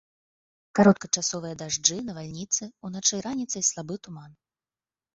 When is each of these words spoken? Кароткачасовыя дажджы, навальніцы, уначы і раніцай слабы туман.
Кароткачасовыя 0.79 1.59
дажджы, 1.61 1.97
навальніцы, 2.09 2.63
уначы 2.91 3.13
і 3.21 3.23
раніцай 3.29 3.63
слабы 3.73 4.03
туман. 4.05 4.31